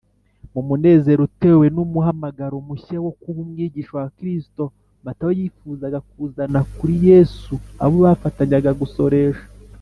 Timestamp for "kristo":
4.17-4.63